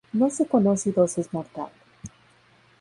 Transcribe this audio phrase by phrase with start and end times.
[0.13, 1.69] No se conoce dosis mortal.